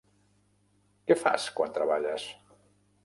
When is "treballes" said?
1.77-2.27